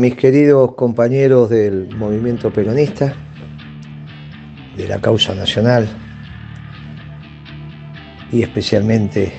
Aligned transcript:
mis 0.00 0.16
queridos 0.16 0.74
compañeros 0.76 1.50
del 1.50 1.94
movimiento 1.94 2.50
peronista, 2.50 3.14
de 4.76 4.88
la 4.88 4.98
causa 4.98 5.34
nacional 5.34 5.86
y 8.32 8.42
especialmente 8.42 9.34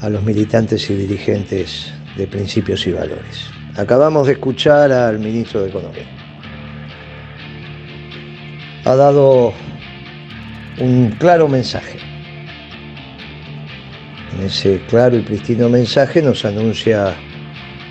a 0.00 0.08
los 0.08 0.22
militantes 0.22 0.88
y 0.88 0.94
dirigentes 0.94 1.92
de 2.16 2.26
principios 2.26 2.86
y 2.86 2.92
valores. 2.92 3.50
Acabamos 3.76 4.26
de 4.26 4.34
escuchar 4.34 4.90
al 4.90 5.18
ministro 5.18 5.62
de 5.62 5.68
Economía. 5.68 6.06
Ha 8.86 8.94
dado 8.96 9.52
un 10.80 11.10
claro 11.18 11.46
mensaje. 11.48 11.98
En 14.34 14.46
ese 14.46 14.80
claro 14.88 15.16
y 15.18 15.20
pristino 15.20 15.68
mensaje 15.68 16.22
nos 16.22 16.44
anuncia 16.44 17.14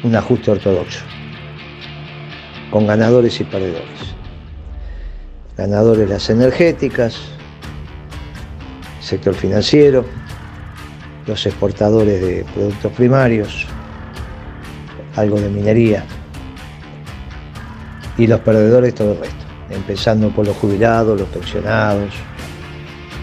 un 0.04 0.16
ajuste 0.16 0.52
ortodoxo, 0.52 1.00
con 2.70 2.86
ganadores 2.86 3.40
y 3.40 3.46
perdedores. 3.46 4.14
Ganadores 5.58 6.10
las 6.10 6.30
energéticas, 6.30 7.22
el 9.00 9.04
sector 9.04 9.34
financiero, 9.34 10.06
los 11.26 11.46
exportadores 11.46 12.22
de 12.22 12.46
productos 12.54 12.92
primarios, 12.92 13.66
algo 15.16 15.40
de 15.40 15.50
minería, 15.50 16.04
y 18.18 18.28
los 18.28 18.42
perdedores 18.42 18.94
todo 18.94 19.14
el 19.14 19.20
resto, 19.20 19.46
empezando 19.70 20.30
por 20.32 20.46
los 20.46 20.58
jubilados, 20.58 21.20
los 21.20 21.30
pensionados, 21.30 22.14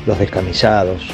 los 0.07 0.19
descamisados, 0.19 1.09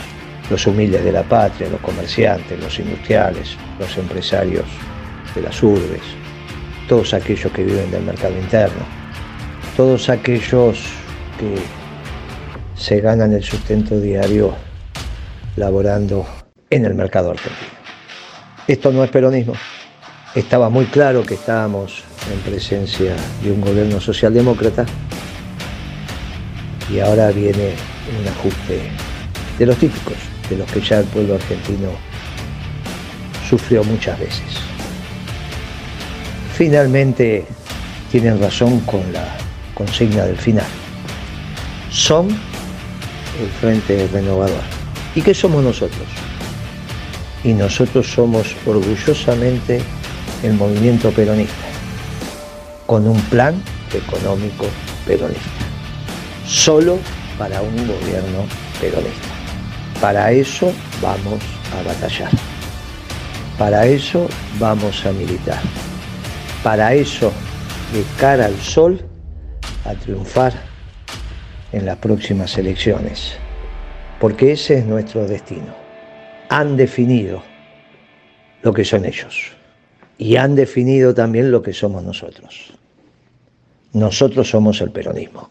los 0.49 0.65
humildes 0.67 1.05
de 1.05 1.11
la 1.11 1.25
patria, 1.25 1.69
los 1.69 1.81
comerciantes, 1.81 2.59
los 2.61 2.79
industriales, 2.79 3.57
los 3.81 3.99
empresarios 3.99 4.65
de 5.37 5.43
las 5.43 5.63
urbes, 5.63 6.03
todos 6.89 7.15
aquellos 7.15 7.53
que 7.53 7.63
viven 7.63 7.91
del 7.91 8.03
mercado 8.03 8.37
interno, 8.37 8.83
todos 9.77 10.09
aquellos 10.09 10.81
que 11.39 11.55
se 12.75 13.01
ganan 13.01 13.33
el 13.33 13.45
sustento 13.45 14.01
diario 14.01 14.55
laborando 15.57 16.27
en 16.71 16.85
el 16.85 16.95
mercado 16.95 17.31
argentino. 17.31 17.71
Esto 18.67 18.91
no 18.91 19.05
es 19.05 19.11
peronismo. 19.11 19.55
Estaba 20.35 20.69
muy 20.69 20.87
claro 20.87 21.23
que 21.23 21.35
estábamos 21.35 22.03
en 22.33 22.39
presencia 22.41 23.15
de 23.43 23.53
un 23.53 23.61
gobierno 23.61 24.01
socialdemócrata 24.01 24.85
y 26.93 27.01
ahora 27.01 27.31
viene 27.31 27.75
un 28.21 28.29
ajuste 28.29 28.91
de 29.59 29.67
los 29.67 29.77
típicos, 29.77 30.17
de 30.51 30.57
los 30.57 30.71
que 30.71 30.81
ya 30.81 30.99
el 30.99 31.07
pueblo 31.07 31.35
argentino 31.35 31.91
sufrió 33.49 33.85
muchas 33.85 34.19
veces. 34.19 34.76
Finalmente 36.57 37.45
tienen 38.11 38.41
razón 38.41 38.81
con 38.81 39.13
la 39.13 39.37
consigna 39.75 40.25
del 40.25 40.39
final. 40.39 40.65
Son 41.91 42.29
el 42.29 43.49
Frente 43.61 44.09
Renovador. 44.11 44.63
¿Y 45.15 45.21
qué 45.21 45.35
somos 45.35 45.63
nosotros? 45.63 46.07
Y 47.45 47.53
nosotros 47.53 48.07
somos 48.07 48.57
orgullosamente 48.65 49.83
el 50.43 50.55
movimiento 50.55 51.11
peronista, 51.11 51.67
con 52.87 53.07
un 53.07 53.21
plan 53.25 53.63
económico 53.93 54.65
peronista, 55.07 55.43
solo 56.47 56.99
para 57.39 57.61
un 57.61 57.77
gobierno 57.77 58.47
peronista. 58.81 59.29
Para 60.01 60.33
eso 60.33 60.73
vamos 61.03 61.43
a 61.79 61.83
batallar, 61.87 62.31
para 63.59 63.85
eso 63.87 64.27
vamos 64.59 65.05
a 65.05 65.13
militar, 65.13 65.61
para 66.67 66.95
eso 66.95 67.33
de 67.93 68.03
cara 68.19 68.47
al 68.47 68.57
sol 68.57 68.99
a 69.85 69.95
triunfar 69.95 70.53
en 71.71 71.87
las 71.87 71.97
próximas 71.99 72.59
elecciones, 72.59 73.35
porque 74.19 74.51
ese 74.51 74.79
es 74.79 74.85
nuestro 74.85 75.29
destino. 75.29 75.73
Han 76.49 76.77
definido 76.77 77.41
lo 78.63 78.75
que 78.75 78.85
son 78.85 79.05
ellos 79.05 79.53
y 80.19 80.35
han 80.35 80.57
definido 80.57 81.15
también 81.15 81.53
lo 81.53 81.63
que 81.63 81.73
somos 81.73 82.03
nosotros. 82.03 82.73
Nosotros 83.93 84.51
somos 84.51 84.81
el 84.81 84.91
peronismo. 84.91 85.49